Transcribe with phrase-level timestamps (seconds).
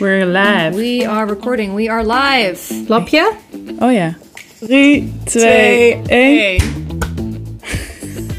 [0.00, 0.76] We're live.
[0.76, 1.74] We are recording.
[1.74, 2.72] We are live.
[2.88, 3.36] Lapje?
[3.80, 4.16] Oh ja.
[4.60, 6.08] 3, 2, 1.
[6.08, 6.62] één.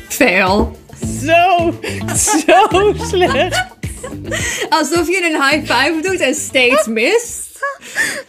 [0.10, 0.76] Fail.
[1.24, 1.74] Zo,
[2.16, 3.65] zo slecht.
[4.69, 7.60] Alsof je een high five doet en steeds mist.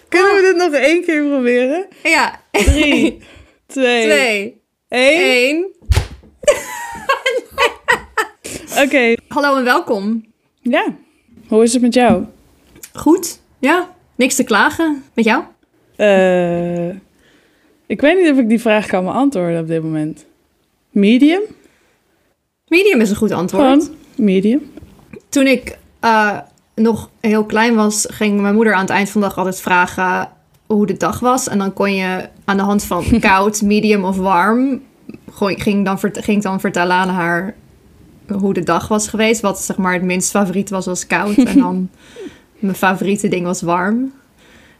[0.08, 1.86] Kunnen we dit nog één keer proberen?
[2.03, 2.40] Ja.
[2.50, 3.18] 3,
[3.67, 4.62] 2, Twee.
[4.89, 5.21] 1.
[5.21, 5.67] Één.
[8.85, 9.14] Oké.
[9.29, 10.25] Hallo en welkom.
[10.62, 10.94] Ja.
[11.49, 12.25] Hoe is het met jou?
[12.93, 13.41] Goed.
[13.59, 13.91] Ja.
[14.14, 15.05] Niks te klagen.
[15.14, 15.43] Met jou?
[15.96, 16.89] Eh,
[17.87, 20.25] ik weet niet of ik die vraag kan beantwoorden op dit moment.
[20.91, 21.41] Medium?
[22.67, 23.82] Medium is een goed antwoord.
[23.82, 24.73] Gewoon medium.
[25.29, 26.39] Toen ik eh,
[26.75, 30.29] nog heel klein was, ging mijn moeder aan het eind van de dag altijd vragen
[30.67, 31.49] hoe de dag was.
[31.49, 34.83] En dan kon je aan de hand van koud, medium of warm,
[35.33, 37.55] ging, dan, ging dan vertellen aan haar
[38.27, 39.41] hoe de dag was geweest.
[39.41, 41.37] Wat zeg maar het minst favoriet was, was koud.
[41.37, 41.91] en dan
[42.62, 44.12] mijn favoriete ding was warm.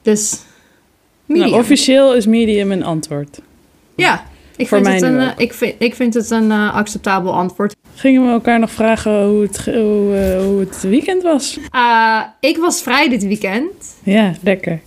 [0.03, 0.41] Dus
[1.27, 1.49] medium.
[1.49, 3.41] Nou, officieel is medium een antwoord.
[3.95, 4.25] ja,
[4.57, 5.41] ik Voor vind, mij het een, eh, ook.
[5.41, 7.77] ik, vind, ik vind het een eh, acceptabel antwoord.
[7.95, 11.59] Gingen we elkaar nog vragen hoe het, hoe, eh, hoe het weekend was?
[12.41, 13.95] Ik was vrij dit weekend.
[14.03, 14.81] Ja, lekker.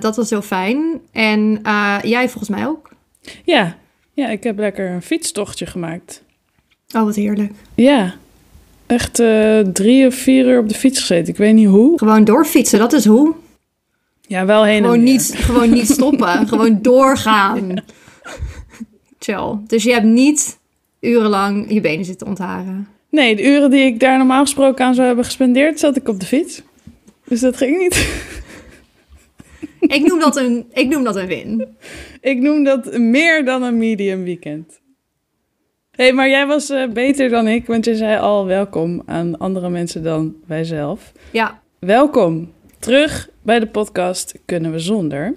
[0.00, 1.00] Dat was heel fijn.
[1.12, 1.60] En
[2.02, 2.90] jij volgens mij ook.
[3.44, 3.76] Ja.
[4.12, 6.22] ja, ik heb lekker een fietstochtje gemaakt.
[6.96, 7.52] Oh, wat heerlijk.
[7.74, 8.14] Ja,
[8.86, 11.32] echt eh, drie of vier uur op de fiets gezeten.
[11.32, 11.98] Ik weet niet hoe.
[11.98, 13.34] Gewoon doorfietsen, dat is hoe.
[14.20, 15.12] Ja, wel heen en Gewoon weer.
[15.12, 17.82] niet, gewoon niet stoppen, gewoon doorgaan.
[19.18, 19.58] Chill.
[19.66, 20.58] Dus je hebt niet
[21.00, 22.88] urenlang je benen zitten ontharen.
[23.10, 26.20] Nee, de uren die ik daar normaal gesproken aan zou hebben gespendeerd, zat ik op
[26.20, 26.62] de fiets.
[27.24, 28.08] Dus dat ging niet.
[29.80, 31.66] Ik noem dat een, ik noem dat een win.
[32.20, 34.80] Ik noem dat meer dan een medium weekend.
[35.96, 39.38] Hé, hey, maar jij was eh, beter dan ik, want je zei al welkom aan
[39.38, 41.12] andere mensen dan wij zelf.
[41.30, 45.34] Ja, Welkom terug bij de podcast Kunnen we zonder.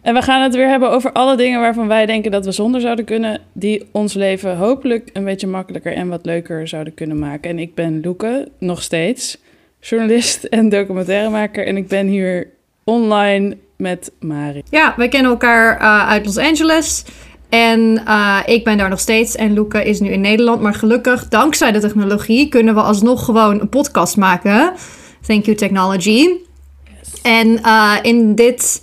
[0.00, 2.80] En we gaan het weer hebben over alle dingen waarvan wij denken dat we zonder
[2.80, 7.50] zouden kunnen, die ons leven hopelijk een beetje makkelijker en wat leuker zouden kunnen maken.
[7.50, 9.38] En ik ben Loeke, nog steeds,
[9.80, 11.66] journalist en documentairemaker.
[11.66, 12.48] En ik ben hier
[12.84, 14.62] online met Mari.
[14.70, 17.04] ja wij kennen elkaar uh, uit Los Angeles.
[17.52, 19.36] En uh, ik ben daar nog steeds.
[19.36, 20.60] En Luca is nu in Nederland.
[20.60, 24.72] Maar gelukkig, dankzij de technologie, kunnen we alsnog gewoon een podcast maken.
[25.26, 26.28] Thank you, technology.
[26.84, 27.20] Yes.
[27.22, 28.82] En uh, in dit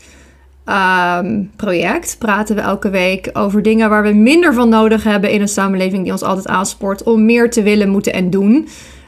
[0.66, 5.42] um, project praten we elke week over dingen waar we minder van nodig hebben in
[5.42, 8.68] een samenleving die ons altijd aanspoort om meer te willen, moeten en doen.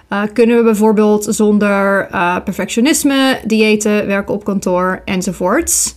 [0.09, 2.07] Uh, kunnen we bijvoorbeeld zonder
[2.43, 5.95] perfectionisme, diëten, werken op kantoor enzovoorts.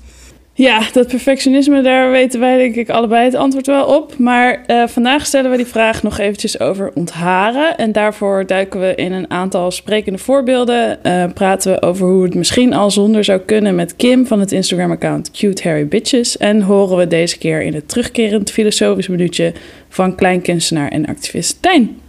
[0.56, 4.18] Ja, dat perfectionisme, daar weten wij denk ik allebei het antwoord wel op.
[4.18, 7.76] Maar uh, vandaag stellen we die vraag nog eventjes over ontharen.
[7.76, 10.98] En daarvoor duiken we in een aantal sprekende voorbeelden.
[11.02, 14.52] Uh, praten we over hoe het misschien al zonder zou kunnen met Kim van het
[14.52, 16.36] Instagram-account Cute Harry Bitches.
[16.36, 19.52] En horen we deze keer in het terugkerend filosofisch minuutje
[19.88, 22.00] van kleinkunstenaar en activist Tijn.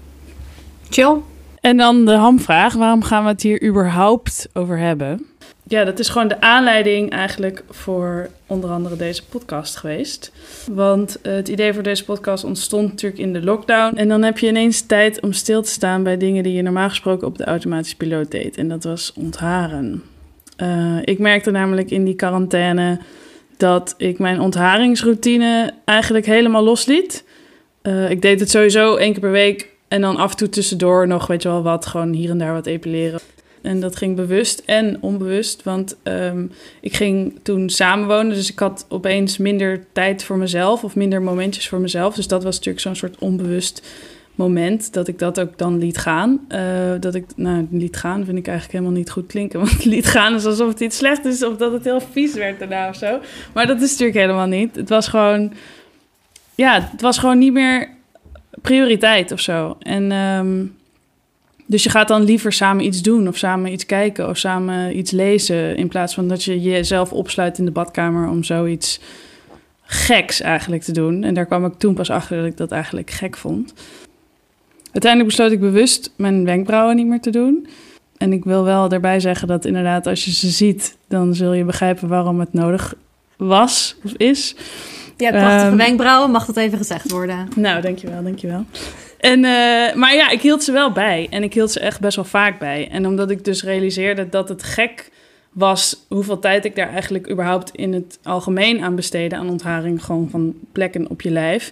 [0.89, 1.15] Chill.
[1.61, 5.25] En dan de hamvraag, waarom gaan we het hier überhaupt over hebben?
[5.67, 10.31] Ja, dat is gewoon de aanleiding eigenlijk voor onder andere deze podcast geweest.
[10.71, 13.95] Want uh, het idee voor deze podcast ontstond natuurlijk in de lockdown.
[13.95, 16.89] En dan heb je ineens tijd om stil te staan bij dingen die je normaal
[16.89, 18.57] gesproken op de automatische piloot deed.
[18.57, 20.03] En dat was ontharen.
[20.61, 22.99] Uh, ik merkte namelijk in die quarantaine
[23.57, 27.23] dat ik mijn ontharingsroutine eigenlijk helemaal losliet.
[27.83, 31.07] Uh, ik deed het sowieso één keer per week en dan af en toe tussendoor
[31.07, 33.19] nog, weet je wel wat, gewoon hier en daar wat epileren.
[33.65, 38.33] En dat ging bewust en onbewust, want um, ik ging toen samenwonen.
[38.33, 42.15] Dus ik had opeens minder tijd voor mezelf of minder momentjes voor mezelf.
[42.15, 43.81] Dus dat was natuurlijk zo'n soort onbewust
[44.35, 46.45] moment dat ik dat ook dan liet gaan.
[46.49, 46.59] Uh,
[46.99, 49.59] dat ik, nou, liet gaan vind ik eigenlijk helemaal niet goed klinken.
[49.65, 52.59] Want liet gaan is alsof het iets slecht is of dat het heel vies werd
[52.59, 53.19] daarna of zo.
[53.53, 54.75] Maar dat is natuurlijk helemaal niet.
[54.75, 55.53] Het was gewoon,
[56.55, 57.89] ja, het was gewoon niet meer
[58.61, 59.77] prioriteit of zo.
[59.79, 60.75] En um,
[61.65, 65.11] dus je gaat dan liever samen iets doen of samen iets kijken of samen iets
[65.11, 68.99] lezen in plaats van dat je jezelf opsluit in de badkamer om zoiets
[69.85, 71.23] geks eigenlijk te doen.
[71.23, 73.73] En daar kwam ik toen pas achter dat ik dat eigenlijk gek vond.
[74.91, 77.67] Uiteindelijk besloot ik bewust mijn wenkbrauwen niet meer te doen.
[78.17, 81.63] En ik wil wel daarbij zeggen dat inderdaad als je ze ziet, dan zul je
[81.63, 82.95] begrijpen waarom het nodig
[83.37, 84.55] was of is.
[85.17, 87.47] Ja, prachtige um, wenkbrauwen, mag dat even gezegd worden.
[87.55, 88.65] Nou, dankjewel, dankjewel.
[89.25, 91.27] En, uh, maar ja, ik hield ze wel bij.
[91.29, 92.87] En ik hield ze echt best wel vaak bij.
[92.91, 95.09] En omdat ik dus realiseerde dat het gek
[95.51, 99.35] was hoeveel tijd ik daar eigenlijk überhaupt in het algemeen aan besteedde.
[99.35, 101.71] Aan ontharing gewoon van plekken op je lijf.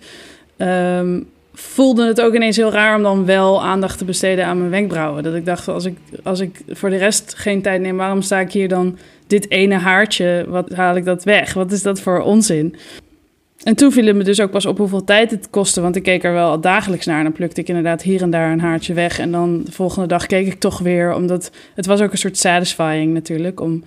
[0.57, 4.69] Um, voelde het ook ineens heel raar om dan wel aandacht te besteden aan mijn
[4.69, 5.23] wenkbrauwen.
[5.23, 8.39] Dat ik dacht, als ik, als ik voor de rest geen tijd neem, waarom sta
[8.39, 8.97] ik hier dan
[9.27, 10.45] dit ene haartje?
[10.47, 11.53] Wat haal ik dat weg?
[11.53, 12.75] Wat is dat voor onzin?
[13.63, 15.81] En toen viel het me dus ook pas op hoeveel tijd het kostte.
[15.81, 17.17] Want ik keek er wel dagelijks naar.
[17.17, 19.19] En dan plukte ik inderdaad hier en daar een haartje weg.
[19.19, 21.13] En dan de volgende dag keek ik toch weer.
[21.13, 23.59] Omdat het was ook een soort satisfying natuurlijk.
[23.59, 23.83] Om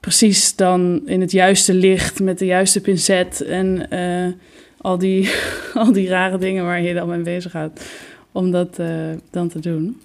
[0.00, 3.40] precies dan in het juiste licht met de juiste pincet.
[3.40, 4.32] En uh,
[4.80, 5.30] al, die,
[5.74, 7.84] al die rare dingen waar je dan mee bezighoudt.
[8.32, 8.88] Om dat uh,
[9.30, 10.00] dan te doen.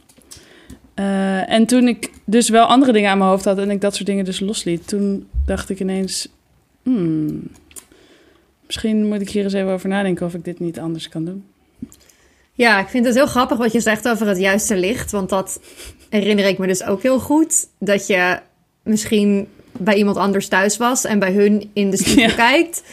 [0.99, 3.57] Uh, en toen ik dus wel andere dingen aan mijn hoofd had.
[3.57, 4.87] En ik dat soort dingen dus losliet.
[4.87, 6.27] Toen dacht ik ineens...
[6.83, 7.41] Hmm,
[8.73, 11.45] Misschien moet ik hier eens even over nadenken of ik dit niet anders kan doen.
[12.53, 15.11] Ja, ik vind het heel grappig wat je zegt over het juiste licht.
[15.11, 15.59] Want dat
[16.09, 17.67] herinner ik me dus ook heel goed.
[17.79, 18.39] Dat je
[18.83, 22.33] misschien bij iemand anders thuis was en bij hun in de studio ja.
[22.33, 22.83] kijkt.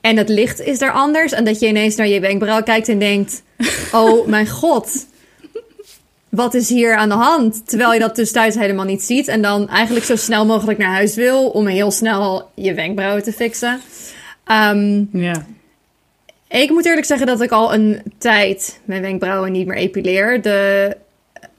[0.00, 1.32] En het licht is er anders.
[1.32, 3.42] En dat je ineens naar je wenkbrauw kijkt en denkt:
[3.92, 5.06] Oh mijn god,
[6.28, 7.68] wat is hier aan de hand?
[7.68, 9.28] Terwijl je dat dus thuis helemaal niet ziet.
[9.28, 13.32] En dan eigenlijk zo snel mogelijk naar huis wil om heel snel je wenkbrauwen te
[13.32, 13.80] fixen.
[14.46, 15.46] Um, ja.
[16.48, 20.42] Ik moet eerlijk zeggen dat ik al een tijd mijn wenkbrauwen niet meer epileer.
[20.42, 20.96] De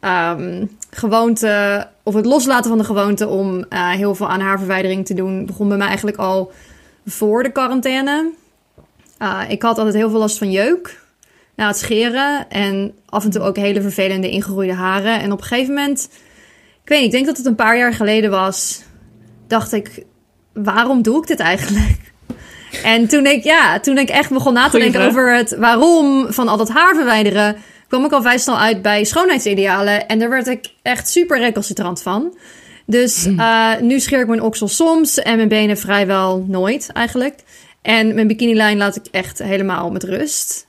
[0.02, 5.14] um, gewoonte, of het loslaten van de gewoonte om uh, heel veel aan haarverwijdering te
[5.14, 6.52] doen, begon bij mij eigenlijk al
[7.06, 8.32] voor de quarantaine.
[9.20, 11.02] Uh, ik had altijd heel veel last van jeuk
[11.56, 15.22] na het scheren en af en toe ook hele vervelende ingegroeide haren.
[15.22, 16.10] En op een gegeven moment,
[16.84, 18.82] ik weet niet, ik denk dat het een paar jaar geleden was,
[19.48, 20.06] dacht ik,
[20.54, 22.12] waarom doe ik dit eigenlijk?
[22.84, 26.48] En toen ik, ja, toen ik echt begon na te denken over het waarom van
[26.48, 27.56] al dat haar verwijderen,
[27.88, 30.08] kwam ik al vrij snel uit bij schoonheidsidealen.
[30.08, 32.38] En daar werd ik echt super recalcitrant van.
[32.86, 37.40] Dus uh, nu scheer ik mijn oksel soms en mijn benen vrijwel nooit eigenlijk.
[37.82, 40.68] En mijn bikinilijn laat ik echt helemaal met rust.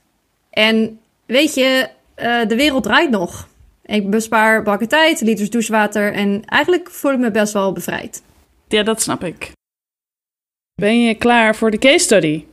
[0.50, 3.48] En weet je, uh, de wereld draait nog.
[3.84, 8.22] Ik bespaar bakken tijd, liters douchewater en eigenlijk voel ik me best wel bevrijd.
[8.68, 9.53] Ja, dat snap ik.
[10.80, 12.44] Ben je klaar voor de case study?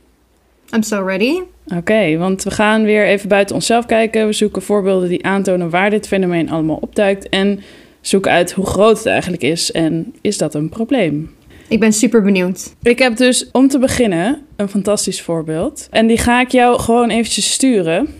[0.74, 1.40] I'm so ready.
[1.76, 4.26] Oké, want we gaan weer even buiten onszelf kijken.
[4.26, 7.28] We zoeken voorbeelden die aantonen waar dit fenomeen allemaal opduikt.
[7.28, 7.60] En
[8.00, 9.72] zoeken uit hoe groot het eigenlijk is.
[9.72, 11.34] En is dat een probleem?
[11.68, 12.74] Ik ben super benieuwd.
[12.82, 15.88] Ik heb dus om te beginnen een fantastisch voorbeeld.
[15.90, 18.14] En die ga ik jou gewoon eventjes sturen.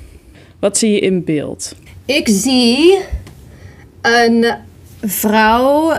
[0.58, 1.74] Wat zie je in beeld?
[2.04, 2.98] Ik zie
[4.00, 4.54] een
[5.00, 5.92] vrouw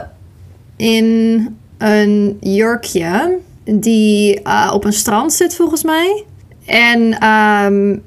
[0.76, 1.48] in
[1.78, 6.26] een jurkje die uh, op een strand zit volgens mij.
[6.66, 8.04] En um,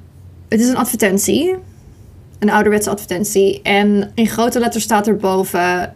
[0.48, 1.54] het is een advertentie.
[2.38, 3.62] Een ouderwetse advertentie.
[3.62, 5.94] En in grote letters staat erboven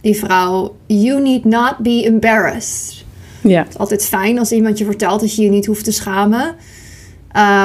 [0.00, 0.76] die vrouw...
[0.86, 3.04] You need not be embarrassed.
[3.42, 3.58] Ja.
[3.58, 6.54] Het is altijd fijn als iemand je vertelt dat je je niet hoeft te schamen.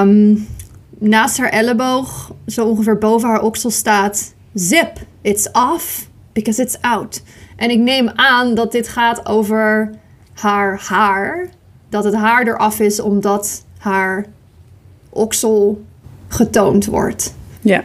[0.01, 0.47] Um,
[0.99, 4.33] naast haar elleboog, zo ongeveer boven haar oksel staat...
[4.53, 4.91] Zip,
[5.21, 7.23] it's off because it's out.
[7.55, 9.91] En ik neem aan dat dit gaat over
[10.35, 11.49] haar haar.
[11.89, 14.25] Dat het haar eraf is omdat haar
[15.09, 15.83] oksel
[16.27, 17.35] getoond wordt.
[17.61, 17.83] Ja.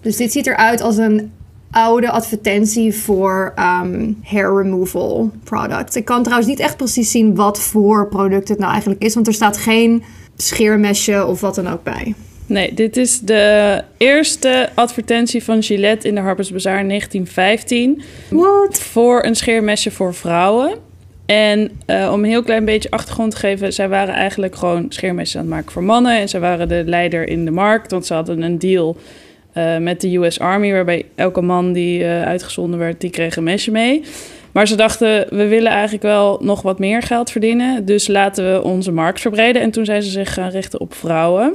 [0.00, 1.32] Dus dit ziet eruit als een
[1.70, 5.96] oude advertentie voor um, hair removal product.
[5.96, 9.26] Ik kan trouwens niet echt precies zien wat voor product het nou eigenlijk is, want
[9.26, 10.02] er staat geen
[10.36, 12.14] scheermesje of wat dan ook bij.
[12.46, 18.02] Nee, dit is de eerste advertentie van Gillette in de Harper's Bazaar in 1915.
[18.30, 18.80] Wat?
[18.80, 20.78] Voor een scheermesje voor vrouwen.
[21.30, 25.36] En uh, om een heel klein beetje achtergrond te geven, zij waren eigenlijk gewoon scheermesjes
[25.36, 26.18] aan het maken voor mannen.
[26.18, 28.96] En zij waren de leider in de markt, want ze hadden een deal
[29.54, 33.42] uh, met de US Army, waarbij elke man die uh, uitgezonden werd, die kreeg een
[33.42, 34.02] mesje mee.
[34.52, 38.62] Maar ze dachten, we willen eigenlijk wel nog wat meer geld verdienen, dus laten we
[38.62, 39.62] onze markt verbreden.
[39.62, 41.54] En toen zijn ze zich gaan richten op vrouwen.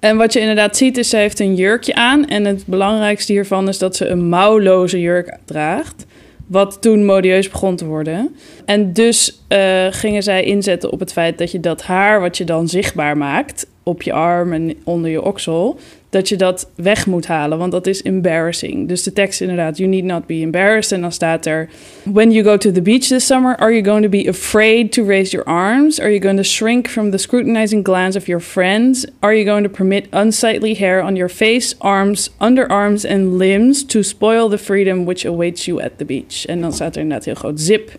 [0.00, 2.28] En wat je inderdaad ziet, is ze heeft een jurkje aan.
[2.28, 6.06] En het belangrijkste hiervan is dat ze een mouwloze jurk draagt.
[6.46, 8.36] Wat toen modieus begon te worden.
[8.64, 12.44] En dus uh, gingen zij inzetten op het feit dat je dat haar, wat je
[12.44, 15.78] dan zichtbaar maakt op je arm en onder je oksel,
[16.10, 18.88] dat je dat weg moet halen, want dat is embarrassing.
[18.88, 20.92] Dus de tekst inderdaad, you need not be embarrassed.
[20.92, 21.68] En dan staat er,
[22.02, 25.04] when you go to the beach this summer, are you going to be afraid to
[25.04, 26.00] raise your arms?
[26.00, 29.06] Are you going to shrink from the scrutinizing glance of your friends?
[29.20, 34.02] Are you going to permit unsightly hair on your face, arms, underarms and limbs to
[34.02, 36.46] spoil the freedom which awaits you at the beach?
[36.46, 37.90] En dan staat er inderdaad heel groot, zip,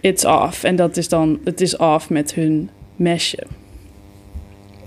[0.00, 0.64] it's off.
[0.64, 3.38] En dat is dan, het is off met hun mesje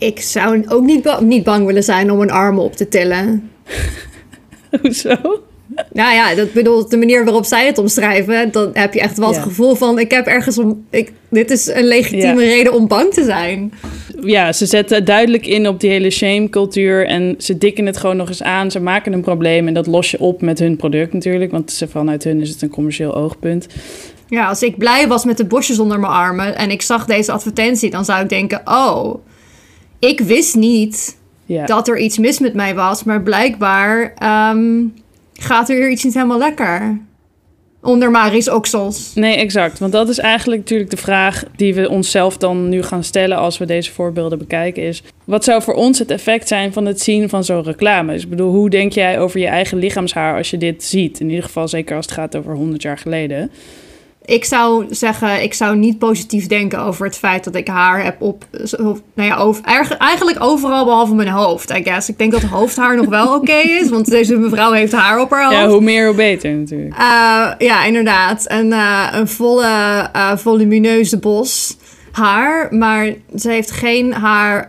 [0.05, 3.51] ik zou ook niet, ba niet bang willen zijn om een arm op te tillen.
[4.81, 5.41] Hoezo?
[5.91, 8.51] Nou ja, dat bedoelt de manier waarop zij het omschrijven.
[8.51, 10.85] Dan heb je echt wel het gevoel van: ik heb ergens om.
[10.89, 13.73] Ik, dit is een legitieme reden om bang te zijn.
[14.23, 17.07] ja, ze zetten duidelijk in op die hele shame-cultuur.
[17.07, 18.71] En ze dikken het gewoon nog eens aan.
[18.71, 21.51] Ze maken een probleem en dat los je op met hun product natuurlijk.
[21.51, 23.67] Want ze, vanuit hun is het een commercieel oogpunt.
[24.27, 27.31] Ja, als ik blij was met de bosjes onder mijn armen en ik zag deze
[27.31, 29.15] advertentie, dan zou ik denken: Oh,
[30.07, 31.17] ik wist niet
[31.65, 34.85] dat er iets mis met mij was, maar blijkbaar ehm,
[35.33, 36.99] gaat er hier iets niet helemaal lekker.
[37.81, 39.11] Onder Maris Oksels.
[39.15, 39.79] Nee, exact.
[39.79, 43.57] Want dat is eigenlijk natuurlijk de vraag die we onszelf dan nu gaan stellen als
[43.57, 44.83] we deze voorbeelden bekijken.
[44.83, 48.13] Is wat zou voor ons het effect zijn van het zien van zo'n reclame?
[48.13, 51.19] Dus ik bedoel, hoe denk jij over je eigen lichaamshaar als je dit ziet?
[51.19, 53.51] In ieder geval zeker als het gaat over 100 jaar geleden.
[54.25, 58.21] Ik zou zeggen, ik zou niet positief denken over het feit dat ik haar heb
[58.21, 58.45] op.
[59.13, 59.63] Nou ja, over,
[59.97, 62.09] eigenlijk overal behalve mijn hoofd, I guess.
[62.09, 65.43] Ik denk dat hoofdhaar nog wel oké is, want deze mevrouw heeft haar op haar
[65.43, 65.55] hoofd.
[65.55, 66.93] Ja, hoe meer, hoe beter natuurlijk.
[66.93, 68.45] Eh, ja, inderdaad.
[68.47, 71.77] Een, eh, een volle, eh, volumineuze bos
[72.11, 74.65] haar, maar ze heeft geen haar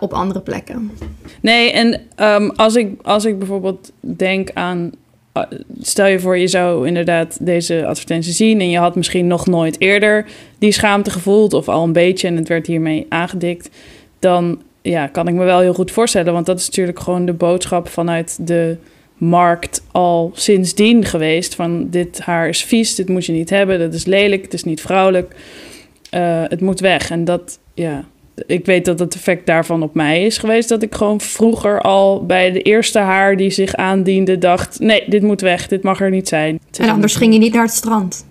[0.00, 0.90] op andere plekken.
[1.40, 4.90] Nee, en ehm, als, ik, als ik bijvoorbeeld denk aan.
[5.34, 5.42] Uh,
[5.80, 9.80] Stel je voor, je zou inderdaad deze advertentie zien en je had misschien nog nooit
[9.80, 10.26] eerder
[10.58, 13.70] die schaamte gevoeld of al een beetje en het werd hiermee aangedikt.
[14.18, 17.32] Dan ja, kan ik me wel heel goed voorstellen, want dat is natuurlijk gewoon de
[17.32, 18.76] boodschap vanuit de
[19.14, 21.54] markt al sindsdien geweest.
[21.54, 24.64] Van dit haar is vies, dit moet je niet hebben, dat is lelijk, het is
[24.64, 25.34] niet vrouwelijk.
[26.10, 27.10] Eh, het moet weg.
[27.10, 28.04] En dat, ja,
[28.46, 30.68] ik weet dat het effect daarvan op mij is geweest.
[30.68, 34.78] Dat ik gewoon vroeger al bij de eerste haar die zich aandiende dacht...
[34.80, 36.60] nee, dit moet weg, dit mag er niet zijn.
[36.80, 38.26] En anders ging je niet naar het strand.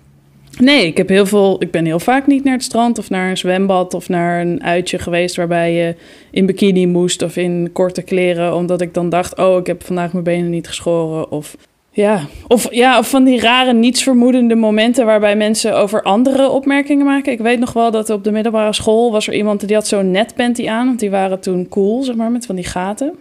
[0.58, 3.30] Nee, ik, heb heel veel, ik ben heel vaak niet naar het strand of naar
[3.30, 3.94] een zwembad...
[3.94, 5.94] of naar een uitje geweest waarbij je
[6.30, 8.54] in bikini moest of in korte kleren...
[8.54, 11.30] omdat ik dan dacht, oh, ik heb vandaag mijn benen niet geschoren.
[11.30, 11.56] Of
[12.00, 15.06] ja, of, ja, of van die rare, nietsvermoedende momenten...
[15.06, 17.32] waarbij mensen over andere opmerkingen maken.
[17.32, 19.66] Ik weet nog wel dat op de middelbare school was er iemand...
[19.66, 22.64] die had zo'n netpanty aan, want die waren toen cool, zeg maar, met van die
[22.64, 23.14] gaten.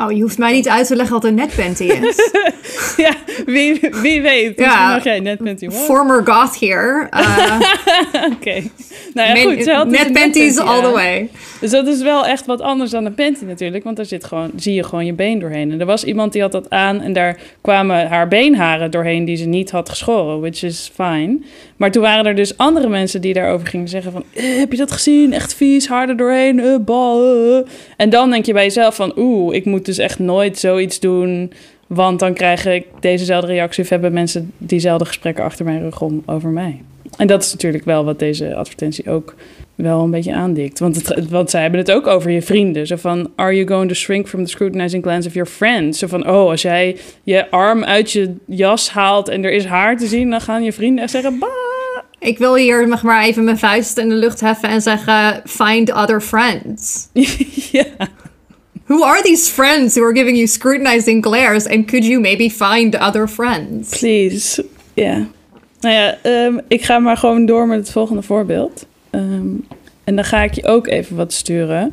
[0.00, 2.16] Oh, je hoeft mij niet uit te leggen wat een netpanty is.
[2.96, 3.14] Ja,
[3.46, 4.58] wie, wie weet.
[4.58, 4.92] Ja.
[4.94, 5.84] Mag jij netpanty worden.
[5.84, 7.08] Former goth here.
[7.10, 7.60] Uh,
[8.32, 8.62] Oké.
[9.14, 9.56] Nou ja, goed.
[9.56, 11.28] dus een netpanties all the way.
[11.60, 13.84] Dus dat is wel echt wat anders dan een panty natuurlijk.
[13.84, 15.72] Want daar zit gewoon, zie je gewoon je been doorheen.
[15.72, 19.36] En er was iemand die had dat aan en daar kwamen haar beenharen doorheen die
[19.36, 20.40] ze niet had geschoren.
[20.40, 21.38] Which is fine.
[21.78, 24.24] Maar toen waren er dus andere mensen die daarover gingen zeggen van...
[24.34, 25.32] "Eh, heb je dat gezien?
[25.32, 27.34] Echt vies, haar er doorheen, eh, bal.
[27.34, 29.12] eh." En dan denk je bij jezelf van...
[29.16, 31.52] Oeh, ik moet dus echt nooit zoiets doen...
[31.86, 33.82] Want dan krijg ik dezezelfde reactie...
[33.82, 36.82] of hebben mensen diezelfde gesprekken achter mijn rug om over mij.
[37.16, 39.34] En dat is natuurlijk wel wat deze advertentie ook
[39.74, 40.78] wel een beetje aandikt.
[40.78, 42.86] Want, het, want zij hebben het ook over je vrienden.
[42.86, 45.98] Zo van, are you going to shrink from the scrutinizing glance of your friends?
[45.98, 49.96] Zo van, oh, als jij je arm uit je jas haalt en er is haar
[49.96, 50.30] te zien...
[50.30, 51.67] dan gaan je vrienden echt zeggen, bah.
[52.18, 55.92] Ik wil hier nog maar even mijn vuist in de lucht heffen en zeggen: find
[55.92, 57.08] other friends.
[57.72, 57.84] ja.
[58.86, 61.66] Who are these friends who are giving you scrutinizing glares?
[61.66, 63.98] And could you maybe find other friends?
[63.98, 64.64] Please.
[64.94, 65.26] Ja.
[65.80, 68.86] Nou ja, ehm, ik ga maar gewoon door met het volgende voorbeeld.
[69.10, 69.46] Ehm,
[70.04, 71.92] en dan ga ik je ook even wat sturen.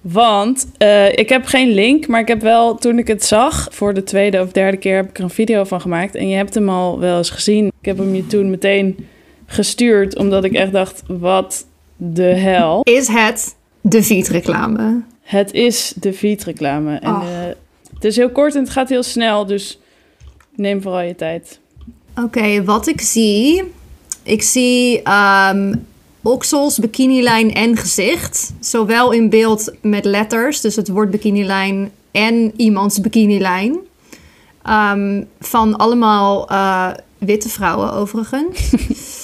[0.00, 3.94] Want eh, ik heb geen link, maar ik heb wel, toen ik het zag, voor
[3.94, 6.14] de tweede of derde keer heb ik er een video van gemaakt.
[6.14, 7.66] En je hebt hem al wel eens gezien.
[7.66, 8.96] Ik heb hem je toen meteen
[9.46, 12.80] gestuurd, omdat ik echt dacht, wat de hel.
[12.82, 15.02] Is het de Viet-reclame?
[15.22, 16.96] Het is de Viet-reclame.
[16.96, 17.22] En Oh.
[17.22, 17.54] eh,
[17.94, 19.78] het is heel kort en het gaat heel snel, dus
[20.54, 21.60] neem vooral je tijd.
[22.22, 23.62] Oké, wat ik zie.
[24.22, 25.74] Ik zie ehm
[26.22, 28.52] oksels, bikinilijn en gezicht.
[28.60, 33.76] Zowel in beeld met letters, dus het woord bikinilijn en iemands bikinilijn.
[34.62, 38.72] Ehm, van allemaal eh, witte vrouwen overigens.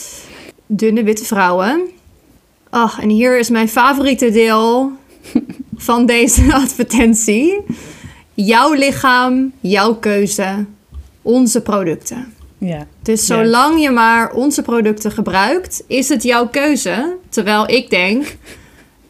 [0.74, 1.88] Dunne witte vrouwen.
[2.70, 4.92] Ach, en hier is mijn favoriete deel
[5.76, 7.60] van deze advertentie.
[8.34, 10.64] Jouw lichaam, jouw keuze,
[11.22, 12.34] onze producten.
[12.58, 12.86] Ja.
[13.02, 13.34] Dus Ja.
[13.36, 17.16] zolang je maar onze producten gebruikt, is het jouw keuze.
[17.28, 18.36] Terwijl ik denk,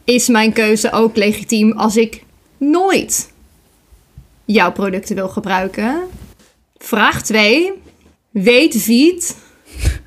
[0.04, 2.22] is mijn keuze ook legitiem als ik
[2.56, 3.30] nooit
[4.44, 6.00] jouw producten wil gebruiken?
[6.78, 7.72] Vraag 2.
[8.30, 9.36] Weet Viet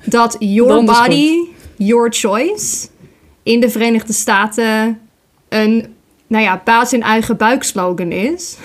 [0.06, 1.38] dat your body,
[1.76, 2.88] your choice
[3.42, 5.00] in de Verenigde Staten
[5.48, 5.94] een,
[6.26, 8.56] nou ja, baas in eigen buik slogan is?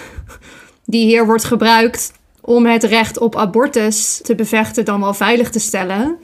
[0.86, 5.60] Die hier wordt gebruikt om het recht op abortus te bevechten dan wel veilig te
[5.60, 6.18] stellen.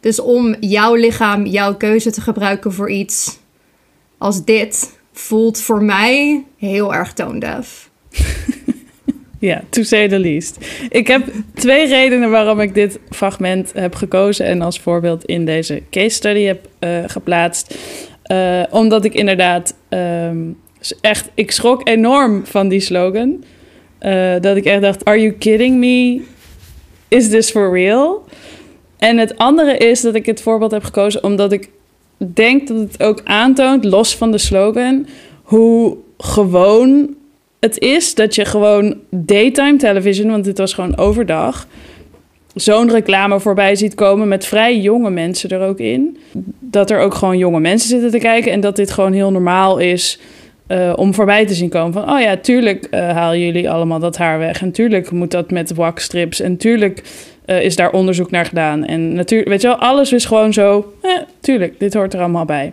[0.00, 3.38] Dus om jouw lichaam, jouw keuze te gebruiken voor iets
[4.18, 7.90] als dit, voelt voor mij heel erg tone deaf.
[9.38, 10.58] Ja, to say the least.
[10.88, 11.22] Ik heb
[11.54, 16.42] twee redenen waarom ik dit fragment heb gekozen en als voorbeeld in deze case study
[16.42, 17.74] heb eh, geplaatst.
[18.22, 20.38] Eh, omdat ik inderdaad ehm,
[21.00, 23.44] echt, ik schrok enorm van die slogan.
[24.00, 26.22] Uh, dat ik echt dacht, are you kidding me?
[27.08, 28.24] Is this for real?
[28.98, 31.70] En het andere is dat ik het voorbeeld heb gekozen omdat ik
[32.16, 35.06] denk dat het ook aantoont, los van de slogan,
[35.42, 37.16] hoe gewoon
[37.60, 41.66] het is dat je gewoon daytime television, want dit was gewoon overdag,
[42.54, 46.18] zo'n reclame voorbij ziet komen met vrij jonge mensen er ook in.
[46.60, 49.78] Dat er ook gewoon jonge mensen zitten te kijken en dat dit gewoon heel normaal
[49.78, 50.18] is.
[50.68, 54.16] Uh, om voorbij te zien komen van, oh ja, tuurlijk uh, halen jullie allemaal dat
[54.16, 54.62] haar weg.
[54.62, 56.40] En tuurlijk moet dat met waxstrips.
[56.40, 57.02] En tuurlijk
[57.46, 58.84] uh, is daar onderzoek naar gedaan.
[58.84, 61.10] En natuurlijk, weet je wel, alles is gewoon zo, eh,
[61.40, 62.72] tuurlijk, dit hoort er allemaal bij.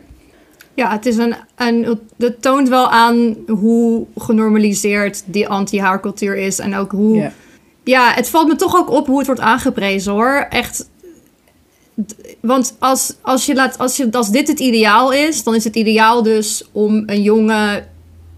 [0.75, 2.00] Ja, het is een, een.
[2.17, 6.60] Het toont wel aan hoe genormaliseerd die anti-haarcultuur is.
[6.60, 7.15] En ook hoe.
[7.15, 7.32] Yeah.
[7.84, 10.46] Ja, het valt me toch ook op hoe het wordt aangeprezen hoor.
[10.50, 10.89] Echt.
[12.39, 15.75] Want als, als, je laat, als, je, als dit het ideaal is, dan is het
[15.75, 17.84] ideaal dus om een jonge,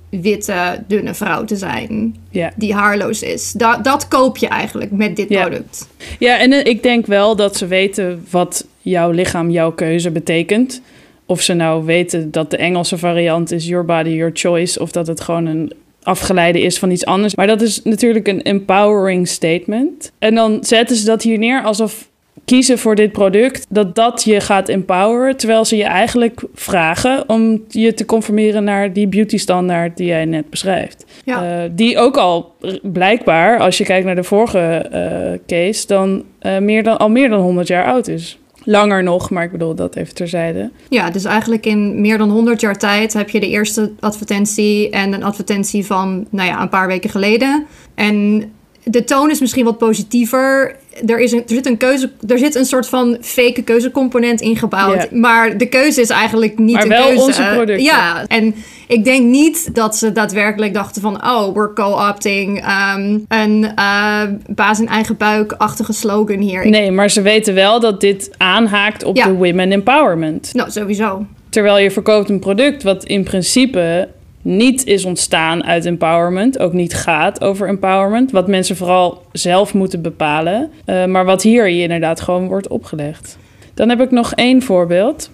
[0.10, 2.16] witte, dunne vrouw te zijn.
[2.30, 2.52] Yeah.
[2.56, 3.52] Die haarloos is.
[3.52, 5.46] Da dat koop je eigenlijk met dit Yeah.
[5.46, 5.88] product.
[6.20, 10.82] Ja, en eh, ik denk wel dat ze weten wat jouw lichaam, jouw keuze betekent.
[11.28, 15.08] Of ze nou weten dat de Engelse variant is your body, your choice, of dat
[15.08, 17.36] het gewoon een afgeleide is van iets anders.
[17.36, 20.12] Maar dat is natuurlijk een empowering statement.
[20.20, 22.10] En dan zetten ze dat hier neer alsof
[22.46, 27.64] kiezen voor dit product, dat dat je gaat empoweren, terwijl ze je eigenlijk vragen om
[27.68, 31.06] je te conformeren naar die beauty standaard die jij net beschrijft.
[31.24, 31.64] Ja.
[31.64, 36.58] Uh, die ook al blijkbaar, als je kijkt naar de vorige uh, case, dan, uh,
[36.58, 38.38] meer dan al meer dan 100 jaar oud is.
[38.70, 40.72] Langer nog, maar ik bedoel dat even terzijde.
[40.90, 45.14] Ja, dus eigenlijk in meer dan 100 jaar tijd heb je de eerste advertentie en
[45.14, 47.66] een advertentie van, nou ja, een paar weken geleden.
[47.96, 48.44] En
[48.84, 50.76] de toon is misschien wat positiever.
[51.06, 55.12] Er, is een, er, zit een keuze, er zit een soort van fake keuzecomponent ingebouwd.
[55.12, 57.22] Maar de keuze is eigenlijk niet Maar een wel keuze.
[57.22, 57.84] onze producten.
[57.84, 58.56] Ja, en
[58.88, 61.16] ik denk niet dat ze daadwerkelijk dachten van...
[61.26, 62.66] oh, we're co-opting
[62.96, 66.70] um, een uh, baas in eigen buik-achtige slogan hier.
[66.70, 69.26] Nee, maar ze weten wel dat dit aanhaakt op Ja.
[69.26, 70.54] de women empowerment.
[70.54, 71.26] Nou, sowieso.
[71.50, 74.08] Terwijl je verkoopt een product wat in principe
[74.42, 80.02] niet is ontstaan uit empowerment, ook niet gaat over empowerment, wat mensen vooral zelf moeten
[80.02, 83.38] bepalen, uh, maar wat hier je inderdaad gewoon wordt opgelegd.
[83.74, 85.30] Dan heb ik nog één voorbeeld.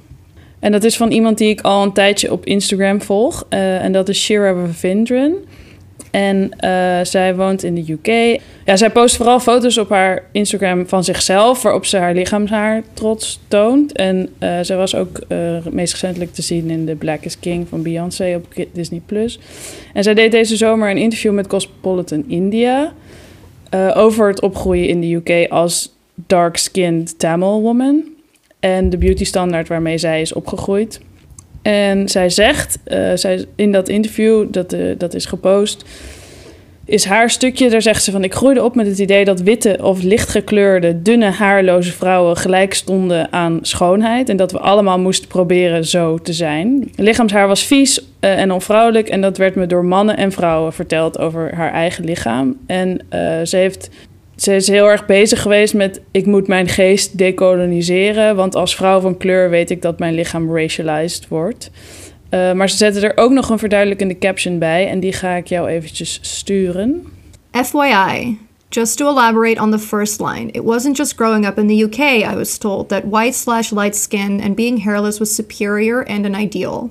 [0.63, 3.45] En dat is van iemand die ik al een tijdje op Instagram volg.
[3.49, 5.33] Uh, en dat is Shira Ravindran.
[6.11, 8.39] En uh, zij woont in de UK.
[8.65, 13.39] Ja, zij post vooral foto's op haar Instagram van zichzelf, waarop ze haar lichaamshaar trots
[13.47, 13.91] toont.
[13.91, 15.19] En uh, zij was ook
[15.69, 19.39] meest recentelijk te zien in The Black is King van Beyoncé op Disney Plus.
[19.93, 22.93] En zij deed deze zomer een interview met Cosmopolitan India
[23.93, 28.03] over het opgroeien in de UK als dark-skinned Tamil woman
[28.63, 30.99] en de beauty standaard waarmee zij is opgegroeid.
[31.61, 35.85] En zij zegt uh, zij, in dat interview, dat, uh, dat is gepost,
[36.85, 38.23] is haar stukje, daar zegt ze van...
[38.23, 42.37] ik groeide op met het idee dat witte of lichtgekleurde, dunne, haarloze vrouwen...
[42.37, 46.91] gelijk stonden aan schoonheid en dat we allemaal moesten proberen zo te zijn.
[46.95, 51.19] Lichaamshaar was vies uh, en onvrouwelijk en dat werd me door mannen en vrouwen verteld
[51.19, 52.57] over haar eigen lichaam.
[52.67, 53.05] En
[53.43, 53.89] ze heeft
[54.35, 56.01] ze is heel erg bezig geweest met...
[56.11, 58.35] ik moet mijn geest decoloniseren...
[58.35, 61.71] want als vrouw van kleur weet ik dat mijn lichaam racialized wordt.
[62.29, 64.87] Uh, maar ze zetten er ook nog een verduidelijkende caption bij...
[64.87, 67.05] en die ga ik jou eventjes sturen.
[67.51, 68.37] FYI,
[68.69, 70.51] just to elaborate on the first line...
[70.51, 71.99] it wasn't just growing up in the UK
[72.31, 72.89] I was told...
[72.89, 76.89] that white slash light skin and being hairless was superior and an ideal.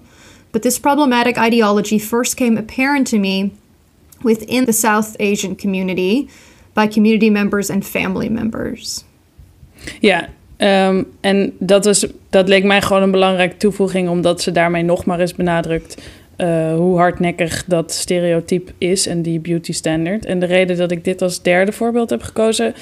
[0.51, 3.51] But this problematic ideology first came apparent to me...
[4.23, 6.29] within the South Asian community...
[6.73, 9.05] by community members and family members.
[10.01, 10.29] Ja,
[10.89, 15.05] um, en dat, was, dat leek mij gewoon een belangrijke toevoeging, omdat ze daarmee nog
[15.05, 16.03] maar eens benadrukt
[16.37, 20.25] uh, hoe hardnekkig dat stereotype is en die beauty standard.
[20.25, 22.75] En de reden dat ik dit als derde voorbeeld heb gekozen,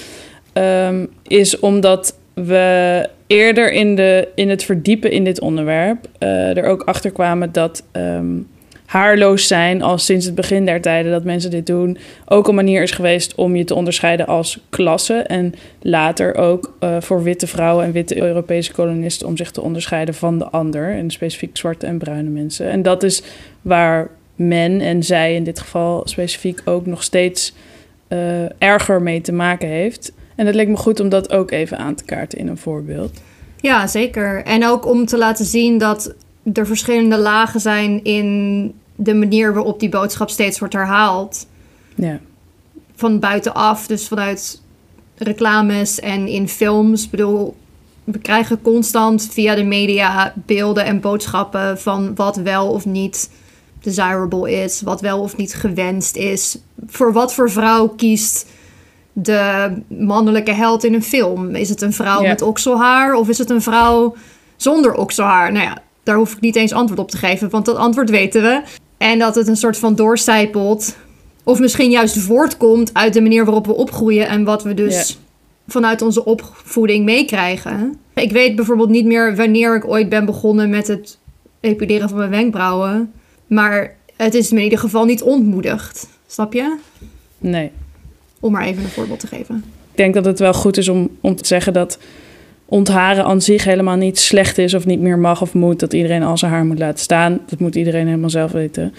[0.53, 6.65] um, is omdat we eerder in, de, in het verdiepen in dit onderwerp uh, er
[6.65, 7.85] ook achter kwamen dat.
[7.93, 8.49] Um,
[8.91, 11.99] haarloos zijn al sinds het begin der tijden dat mensen dit doen.
[12.27, 15.15] Ook een manier is geweest om je te onderscheiden als klasse.
[15.15, 20.15] En later ook uh, voor witte vrouwen en witte Europese kolonisten om zich te onderscheiden
[20.15, 20.91] van de ander.
[20.91, 22.71] En specifiek zwarte en bruine mensen.
[22.71, 23.23] En dat is
[23.63, 27.55] waar men en zij in dit geval specifiek ook nog steeds
[28.09, 28.19] uh,
[28.63, 30.13] erger mee te maken heeft.
[30.35, 33.21] En het leek me goed om dat ook even aan te kaarten in een voorbeeld.
[33.61, 34.43] Ja, zeker.
[34.45, 36.15] En ook om te laten zien dat
[36.53, 41.47] er verschillende lagen zijn in de manier waarop die boodschap steeds wordt herhaald.
[41.95, 42.21] Ja.
[42.97, 44.61] Van buitenaf, dus vanuit
[45.17, 47.05] reclames en in films.
[47.05, 47.57] Ik bedoel,
[48.05, 53.31] we krijgen constant via de media beelden en boodschappen van wat wel of niet
[53.83, 56.59] desirable is, wat wel of niet gewenst is.
[56.87, 58.47] Voor wat voor vrouw kiest
[59.13, 61.55] de mannelijke held in een film?
[61.55, 62.29] Is het een vrouw Ja.
[62.29, 64.15] met okselhaar of is het een vrouw
[64.57, 65.53] zonder okselhaar?
[65.53, 68.43] Nou ja, daar hoef ik niet eens antwoord op te geven, want dat antwoord weten
[68.43, 68.63] we.
[69.01, 70.97] En dat het een soort van doorcijpelt,
[71.45, 75.19] of misschien juist voortkomt uit de manier waarop we opgroeien en wat we dus
[75.69, 77.97] vanuit onze opvoeding meekrijgen.
[78.15, 81.19] Ik weet bijvoorbeeld niet meer wanneer ik ooit ben begonnen met het
[81.61, 83.13] epileren van mijn wenkbrauwen.
[83.47, 86.09] Maar het is me in ieder geval niet ontmoedigd.
[86.27, 86.77] Snap je?
[87.39, 87.71] Nee.
[88.41, 89.65] Om maar even een voorbeeld te geven.
[89.91, 91.99] Ik denk dat het wel goed is om, om te zeggen dat
[92.71, 95.81] ontharen aan zich helemaal niet slecht is of niet meer mag of moet.
[95.81, 97.41] Dat iedereen al zijn haar moet laten staan.
[97.47, 98.95] Dat moet iedereen helemaal zelf weten.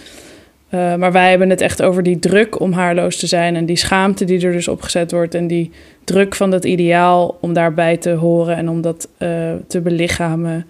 [0.68, 3.76] Eh, maar wij hebben het echt over die druk om haarloos te zijn en die
[3.76, 5.70] schaamte die er dus opgezet wordt en die
[6.04, 9.28] druk van dat ideaal om daarbij te horen en om dat eh,
[9.66, 10.66] te belichamen.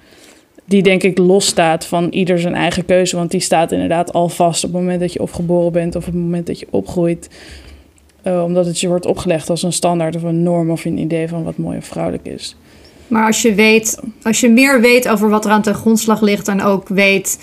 [0.65, 4.65] Die denk ik losstaat van ieder zijn eigen keuze, want die staat inderdaad al vast
[4.65, 7.29] op het moment dat je of geboren bent of op het moment dat je opgroeit.
[8.23, 11.29] Eh, omdat het je wordt opgelegd als een standaard of een norm of een idee
[11.29, 12.57] van wat mooi of vrouwelijk is.
[13.13, 16.49] Maar als je weet, als je meer weet over wat er aan ten grondslag ligt
[16.49, 17.39] en ook weet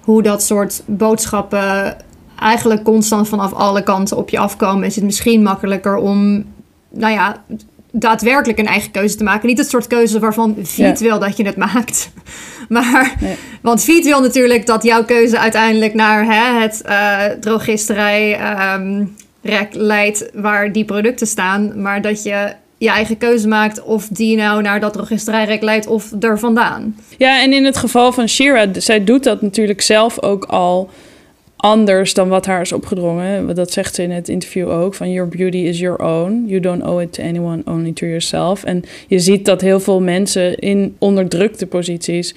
[0.00, 1.96] hoe dat soort boodschappen
[2.38, 6.44] eigenlijk constant vanaf alle kanten op je afkomen, is het misschien makkelijker om,
[6.90, 7.42] nou ja,
[7.90, 9.48] daadwerkelijk een eigen keuze te maken.
[9.48, 12.10] Niet het soort keuze waarvan Viet wil dat je het maakt.
[12.68, 13.36] Maar, Nee.
[13.62, 19.04] want Viet wil natuurlijk dat jouw keuze uiteindelijk naar hè, het eh drogisterij ehm,
[19.42, 21.82] rek leidt waar die producten staan.
[21.82, 26.12] Maar dat je je eigen keuze maakt of die nou naar dat drogisterijrek leidt of
[26.20, 26.96] er vandaan.
[27.18, 30.90] Ja, en in het geval van Shira, zij doet dat natuurlijk zelf ook al
[31.56, 33.54] anders dan wat haar is opgedrongen.
[33.54, 36.44] Dat zegt ze in het interview ook, van your beauty is your own.
[36.46, 38.64] You don't owe it to anyone, only to yourself.
[38.64, 42.34] En je ziet dat heel veel mensen in onderdrukte posities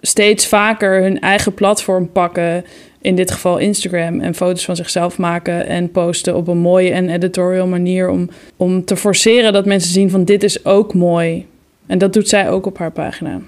[0.00, 2.64] steeds vaker hun eigen platform pakken.
[3.00, 4.20] In dit geval Instagram.
[4.20, 8.08] En foto's van zichzelf maken en posten op een mooie en editorial manier.
[8.08, 11.46] Om, om te forceren dat mensen zien van dit is ook mooi.
[11.86, 13.40] En dat doet zij ook op haar pagina.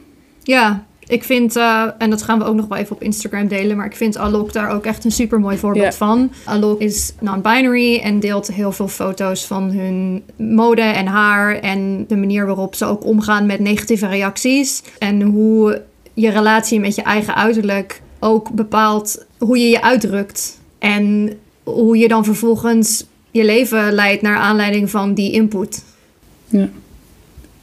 [0.42, 3.76] Ja, ik vind, eh, en dat gaan we ook nog wel even op Instagram delen,
[3.76, 6.32] maar ik vind Alok daar ook echt een super mooi voorbeeld van.
[6.44, 12.16] Alok is non-binary en deelt heel veel foto's van hun mode en haar en de
[12.16, 14.82] manier waarop ze ook omgaan met negatieve reacties.
[14.98, 15.82] En hoe
[16.14, 20.60] je relatie met je eigen uiterlijk ook bepaalt hoe je je uitdrukt.
[20.78, 25.84] En hoe je dan vervolgens je leven leidt naar aanleiding van die input.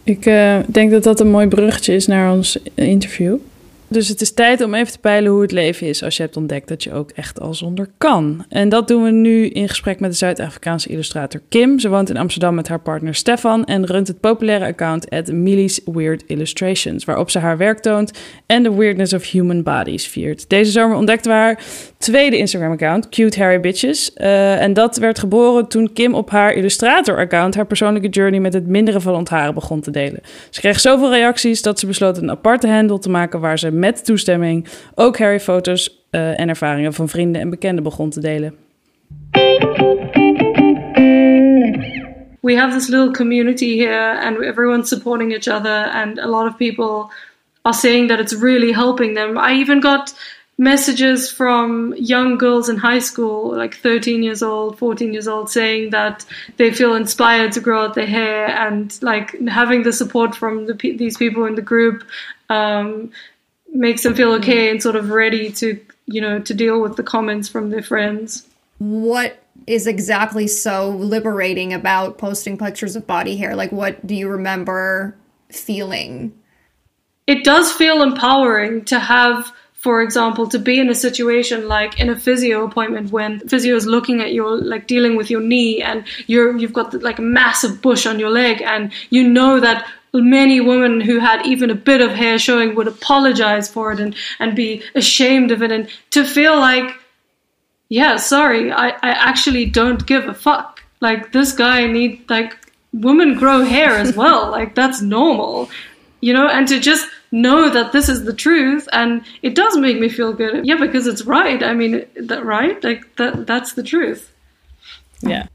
[0.04, 3.38] Ik eh, denk dat dat een mooi bruggetje is naar ons interview.
[3.90, 6.38] Dus het is tijd om even te peilen hoe het leven is als je hebt
[6.38, 8.46] ontdekt dat je ook echt al zonder kan.
[8.50, 11.80] En dat doen we nu in gesprek met de Zuid-Afrikaanse illustrator Kim.
[11.80, 15.82] Ze woont in Amsterdam met haar partner Stefan en runt het populaire account at Millie's
[15.86, 18.12] Weird Illustrations, waarop ze haar werk toont
[18.46, 20.50] en de weirdness of human bodies viert.
[20.50, 21.64] Deze zomer ontdekten we haar
[21.98, 24.14] tweede Instagram-account, Cute Harry Bitches.
[24.14, 28.68] Eh, en dat werd geboren toen Kim op haar Illustrator-account haar persoonlijke journey met het
[28.68, 30.22] minderen van ontharen begon te delen.
[30.50, 34.06] Ze kreeg zoveel reacties dat ze besloot een aparte handle te maken waar ze met
[34.06, 38.56] toestemming ook Harry-foto's eh, en ervaringen van vrienden en bekenden begon te delen.
[42.48, 46.58] we have this little community here and everyone's supporting each other and a lot of
[46.58, 47.12] people
[47.62, 50.14] are saying that it's really helping them i even got
[50.58, 55.92] messages from young girls in high school like 13 years old 14 years old saying
[55.92, 56.26] that
[56.58, 60.74] they feel inspired to grow out their hair and like having the support from the,
[60.74, 62.04] these people in the group
[62.50, 63.12] um,
[63.72, 67.04] makes them feel okay and sort of ready to you know to deal with the
[67.04, 68.48] comments from their friends
[68.80, 73.56] what is exactly so liberating about posting pictures of body hair?
[73.56, 75.18] Like, what do you remember
[75.50, 76.32] feeling?
[77.28, 79.52] it does feel empowering to have
[79.88, 83.86] for example to be in a situation like in a physio appointment when physio is
[83.86, 87.82] looking at your like dealing with your knee and you're you've got like a massive
[87.82, 92.02] bush on your leg and you know that many women who had even a bit
[92.02, 96.26] of hair showing would apologize for it and and be ashamed of it and to
[96.26, 96.94] feel like
[97.88, 100.84] yeah sorry i i actually don't give a fuck.
[101.00, 102.52] Like this guy need like
[102.92, 104.52] women grow hair as well.
[104.58, 105.70] Like that's normal
[106.22, 106.48] you know?
[106.48, 110.34] And to just know that this is the truth and it does make me feel
[110.34, 114.34] good yeah because it's right i mean that right like that that's the truth
[115.22, 115.48] yeah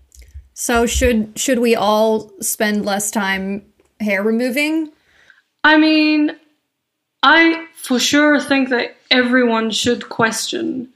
[0.54, 3.64] So, should should we all spend less time
[4.00, 4.92] hair removing?
[5.64, 6.37] i mean
[7.22, 10.92] i for sure think that everyone should question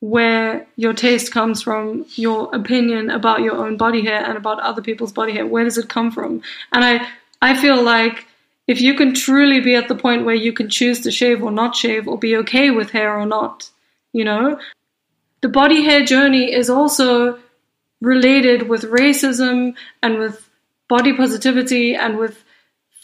[0.00, 4.80] where your taste comes from, your opinion about your own body hair and about other
[4.82, 5.46] people's body hair.
[5.46, 6.42] Where does it come from?
[6.72, 7.08] And I,
[7.42, 8.26] I feel like
[8.68, 11.50] if you can truly be at the point where you can choose to shave or
[11.50, 13.70] not shave, or be okay with hair or not,
[14.12, 14.60] you know,
[15.40, 17.38] the body hair journey is also
[18.00, 20.48] related with racism and with
[20.88, 22.44] body positivity and with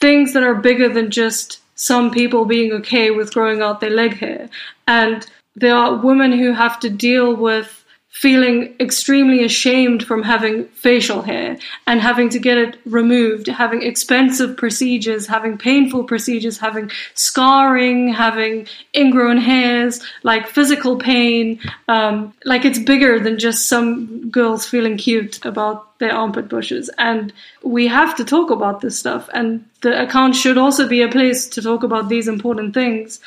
[0.01, 4.17] things that are bigger than just some people being okay with growing out their leg
[4.19, 4.49] hair.
[4.87, 7.84] And there are women who have to deal with
[8.15, 14.57] feeling extremely ashamed from having facial hair and having to get it removed, having expensive
[14.57, 21.59] procedures, having painful procedures, having scarring, having ingrown hairs, like physical pain.
[21.89, 26.89] Um, like it's bigger than just some girls feeling cute about their armpit bushes.
[26.99, 27.33] And
[27.65, 29.29] we have to talk about this stuff.
[29.35, 33.19] And the account should also be a place to talk about these important things.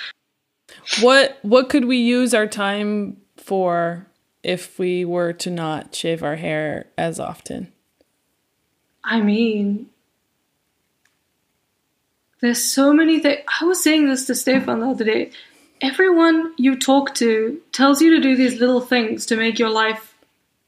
[1.01, 4.06] What what could we use our time for
[4.47, 7.71] if we were to not shave our hair as often?
[9.03, 9.89] I mean,
[12.41, 13.41] there's so many things.
[13.61, 15.31] I was saying this to Stefan the other day.
[15.81, 20.15] Everyone you talk to tells you to do these little things to make your life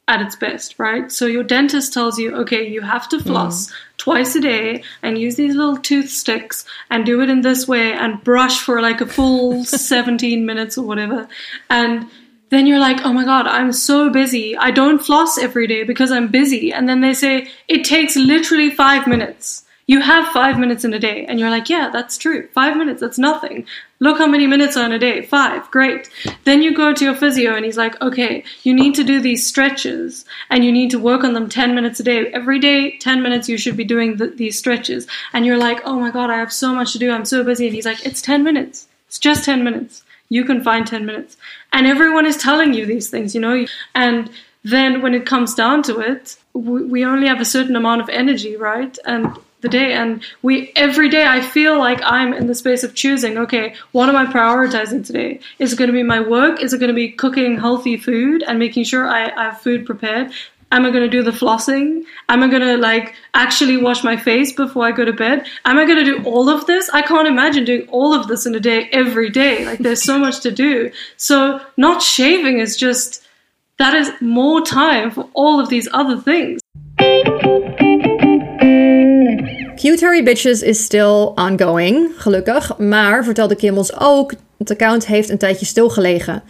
[0.09, 1.11] at its best, right?
[1.11, 3.73] So your dentist tells you, okay, you have to floss mm.
[3.97, 7.93] twice a day and use these little tooth sticks and do it in this way
[7.93, 11.27] and brush for like a full 17 minutes or whatever.
[11.69, 12.09] And
[12.49, 14.57] then you're like, oh my God, I'm so busy.
[14.57, 16.71] I don't floss every day because I'm busy.
[16.73, 19.65] And then they say, it takes literally five minutes.
[19.85, 21.25] You have five minutes in a day.
[21.25, 22.47] And you're like, yeah, that's true.
[22.53, 23.65] Five minutes, that's nothing.
[23.99, 25.23] Look how many minutes are in a day.
[25.23, 25.69] Five.
[25.71, 26.09] Great.
[26.43, 29.45] Then you go to your physio and he's like, okay, you need to do these
[29.45, 32.27] stretches and you need to work on them 10 minutes a day.
[32.27, 35.07] Every day, 10 minutes, you should be doing the, these stretches.
[35.33, 37.11] And you're like, oh my God, I have so much to do.
[37.11, 37.65] I'm so busy.
[37.65, 38.87] And he's like, it's 10 minutes.
[39.07, 41.37] It's just 10 minutes you can find 10 minutes.
[41.73, 43.65] And everyone is telling you these things, you know?
[43.95, 44.29] And
[44.63, 48.55] then when it comes down to it, we only have a certain amount of energy,
[48.55, 48.97] right?
[49.05, 52.95] And the day and we every day I feel like I'm in the space of
[52.95, 55.41] choosing, okay, what am I prioritizing today?
[55.59, 56.61] Is it going to be my work?
[56.61, 59.85] Is it going to be cooking healthy food and making sure I, I have food
[59.85, 60.31] prepared?
[60.71, 62.03] Am I going to do the flossing?
[62.27, 65.47] Am I going to like actually wash my face before I go to bed?
[65.65, 66.89] Am I going to do all of this?
[66.93, 69.65] I can't imagine doing all of this in a day every day.
[69.65, 70.91] Like there's so much to do.
[71.17, 73.27] So not shaving is just
[73.77, 76.59] that is more time for all of these other things.
[80.01, 82.77] Harry Bitches is still ongoing, gelukkig.
[82.77, 86.43] Maar vertelde Kimmels ook, het account heeft een tijdje stilgelegen.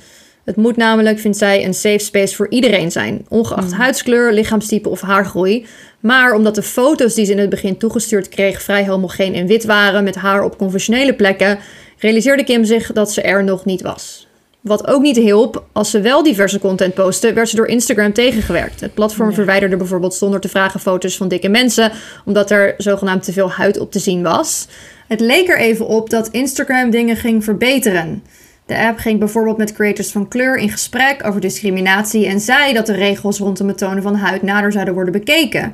[0.50, 3.80] Het moet namelijk, vindt zij, een safe space voor iedereen zijn, ongeacht hmm.
[3.80, 5.66] huidskleur, lichaamstype of haargroei.
[6.00, 9.66] Maar omdat de foto's die ze in het begin toegestuurd kreeg vrij homogeen en wit
[9.66, 11.60] waren, met haar op conventionele plekken,
[11.98, 14.28] realiseerde Kim zich dat ze er nog niet was.
[14.62, 18.82] Wat ook niet hielp, als ze wel diverse content postte, werd ze door Instagram tegengewerkt.
[18.82, 21.92] Het platform verwijderde bijvoorbeeld zonder te vragen foto's van dikke mensen,
[22.26, 24.68] omdat er zogenaamd te veel huid op te zien was.
[25.08, 28.24] Het leek er even op dat Instagram dingen ging verbeteren.
[28.70, 32.86] De app ging bijvoorbeeld met creators van kleur in gesprek over discriminatie en zei dat
[32.86, 35.74] de regels rondom het tonen van huid nader zouden worden bekeken.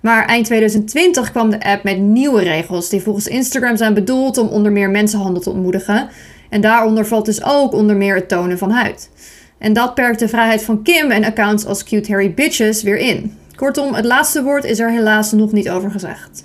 [0.00, 4.48] Maar eind 2020 kwam de app met nieuwe regels die volgens Instagram zijn bedoeld om
[4.48, 6.08] onder meer mensenhandel te ontmoedigen.
[6.50, 9.10] En daaronder valt dus ook onder meer het tonen van huid.
[9.58, 13.38] En dat perkt de vrijheid van Kim en accounts als Cute Harry Bitches weer in.
[13.54, 16.44] Kortom, het laatste woord is er helaas nog niet over gezegd.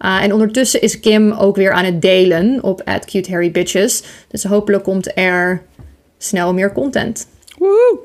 [0.00, 4.02] Uh, en ondertussen is Kim ook weer aan het delen op @cuteharrybitches.
[4.28, 5.62] Dus hopelijk komt er
[6.18, 7.28] snel meer content.
[7.58, 7.98] Woe!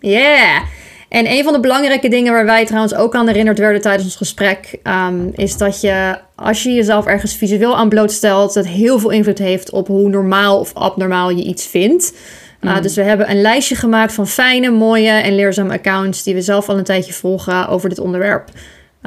[0.00, 0.62] Yeah!
[1.08, 4.16] En een van de belangrijke dingen waar wij trouwens ook aan herinnerd werden tijdens ons
[4.16, 9.10] gesprek, um, is dat je als je jezelf ergens visueel aan blootstelt, dat heel veel
[9.10, 12.12] invloed heeft op hoe normaal of abnormaal je iets vindt.
[12.60, 12.82] Uh, mm.
[12.82, 16.68] Dus we hebben een lijstje gemaakt van fijne, mooie en leerzame accounts die we zelf
[16.68, 18.50] al een tijdje volgen over dit onderwerp.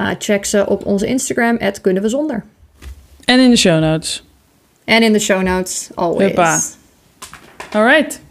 [0.02, 2.44] Uh, check ze op onze Instagram, kunnen we zonder.
[3.26, 4.24] En in de show notes.
[4.84, 6.28] En in de show notes, always.
[6.28, 6.60] Huppa.
[7.72, 8.22] Alright.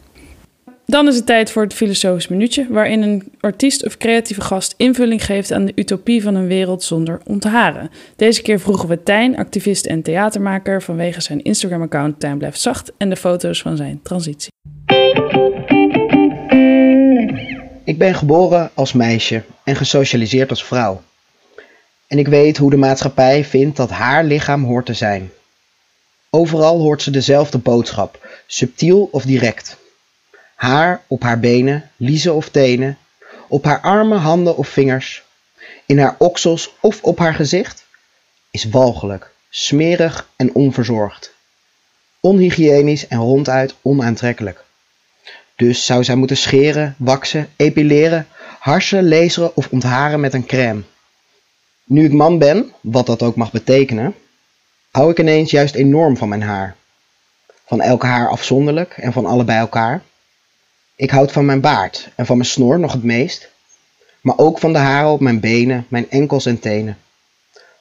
[0.87, 5.25] Dan is het tijd voor het filosofisch minuutje, waarin een artiest of creatieve gast invulling
[5.25, 7.91] geeft aan de utopie van een wereld zonder ontharen.
[8.17, 13.09] Deze keer vroegen we Tijn, activist en theatermaker, vanwege zijn Instagram-account Tijn blijft zacht en
[13.11, 14.53] de foto's van zijn transitie.
[17.85, 21.01] Ik ben geboren als meisje en gesocialiseerd als vrouw.
[22.11, 25.31] En ik weet hoe de maatschappij vindt dat haar lichaam hoort te zijn.
[26.31, 29.77] Overal hoort ze dezelfde boodschap, subtiel of direct.
[30.55, 32.99] Haar op haar benen, liezen of tenen,
[33.49, 35.23] op haar armen, handen of vingers,
[35.87, 37.85] in haar oksels of op haar gezicht,
[38.51, 41.35] is walgelijk, smerig en onverzorgd.
[42.21, 44.65] Onhygiënisch en ronduit onaantrekkelijk.
[45.57, 48.27] Dus zou zij moeten scheren, waksen, epileren,
[48.59, 50.83] harsen, laseren of ontharen met een crème.
[51.91, 54.15] Nu ik man ben, wat dat ook mag betekenen,
[54.91, 56.77] hou ik ineens juist enorm van mijn haar.
[57.67, 60.03] Van elke haar afzonderlijk en van alle bij elkaar.
[60.97, 63.51] Ik houd van mijn baard en van mijn snor nog het meest,
[64.21, 66.99] maar ook van de haren op mijn benen, mijn enkels en tenen.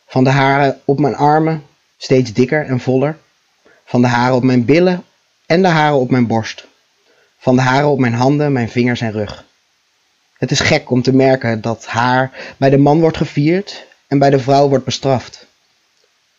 [0.07, 1.65] Van de haren op mijn armen,
[1.97, 3.17] steeds dikker en voller.
[3.85, 5.03] Van de haren op mijn billen
[5.45, 6.67] en de haren op mijn borst.
[7.37, 9.45] Van de haren op mijn handen, mijn vingers en rug.
[10.37, 14.29] Het is gek om te merken dat haar bij de man wordt gevierd en bij
[14.29, 15.47] de vrouw wordt bestraft.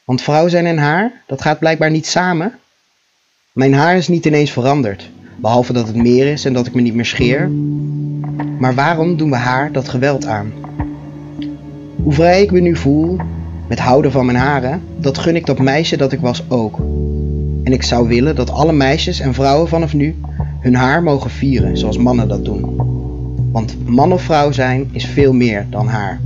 [0.04, 2.58] Want vrouw zijn en haar, dat gaat blijkbaar niet samen.
[3.52, 6.80] Mijn haar is niet ineens veranderd, behalve dat het meer is en dat ik me
[6.80, 7.48] niet meer scheer.
[8.58, 10.52] Maar waarom doen we haar dat geweld aan?
[12.02, 13.16] Hoe vrij ik me nu voel
[13.68, 16.78] met houden van mijn haren, dat gun ik dat meisje dat ik was ook.
[17.64, 20.16] En ik zou willen dat alle meisjes en vrouwen vanaf nu
[20.60, 22.76] hun haar mogen vieren zoals mannen dat doen.
[23.52, 26.20] Want man of vrouw zijn is veel meer dan haar.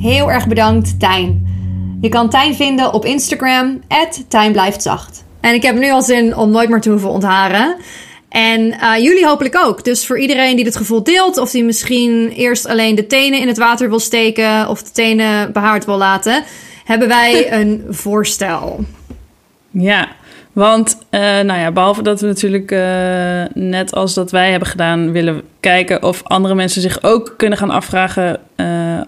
[0.00, 1.48] Heel erg bedankt, Tijn.
[2.00, 3.80] Je kan Tijn vinden op Instagram,
[4.28, 5.24] Tijn blijft zacht.
[5.40, 7.76] En ik heb nu al zin om nooit meer te hoeven ontharen.
[8.28, 9.84] En uh, jullie hopelijk ook.
[9.84, 13.48] Dus voor iedereen die dit gevoel deelt, of die misschien eerst alleen de tenen in
[13.48, 16.44] het water wil steken of de tenen behaard wil laten,
[16.84, 18.84] hebben wij een voorstel.
[19.70, 20.08] Ja,
[20.52, 22.80] want uh, nou ja, behalve dat we natuurlijk uh,
[23.54, 27.70] net als dat wij hebben gedaan, willen kijken of andere mensen zich ook kunnen gaan
[27.70, 28.40] afvragen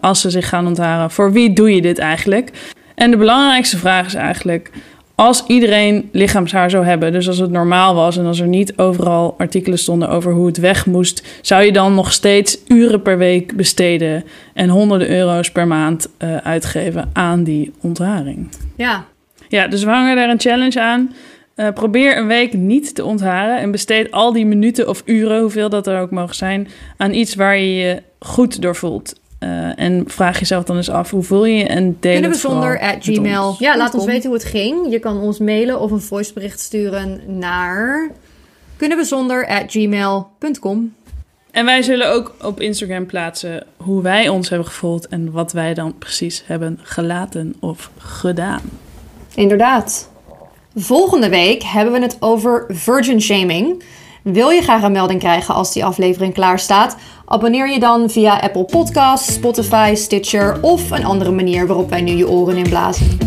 [0.01, 2.51] als ze zich gaan ontharen: voor wie doe je dit eigenlijk?
[2.95, 4.71] En de belangrijkste vraag is eigenlijk:
[5.15, 9.35] als iedereen lichaamshaar zou hebben, dus als het normaal was en als er niet overal
[9.39, 13.57] artikelen stonden over hoe het weg moest, zou je dan nog steeds uren per week
[13.57, 14.25] besteden
[14.55, 16.09] en honderden euro's per maand
[16.43, 18.49] uitgeven aan die ontharing?
[18.77, 19.05] Ja.
[19.49, 21.15] Ja, dus we hangen daar een challenge aan.
[21.57, 25.69] Uh, probeer een week niet te ontharen en besteed al die minuten of uren, hoeveel
[25.69, 29.21] dat er ook mogen zijn, aan iets waar je je goed door voelt.
[29.41, 31.65] Uh, en vraag jezelf dan eens af, hoe voel je je?
[31.65, 33.49] En deel Kunnen we zonder at gmail.
[33.49, 33.59] ons.
[33.59, 34.91] Ja, laat ons weten hoe het ging.
[34.91, 38.11] Je kan ons mailen of een voicebericht sturen naar
[38.83, 40.95] kunnen we zonder at gmail.com.
[41.51, 45.75] En wij zullen ook op Instagram plaatsen hoe wij ons hebben gevoeld en wat wij
[45.75, 48.61] dan precies hebben gelaten of gedaan.
[49.35, 50.11] Inderdaad.
[50.75, 53.83] Volgende week hebben we het over virgin shaming.
[54.23, 56.97] Wil je graag een melding krijgen als die aflevering klaar staat?
[57.25, 62.13] Abonneer je dan via Apple Podcasts, Spotify, Stitcher of een andere manier waarop wij nu
[62.13, 63.19] je oren inblazen.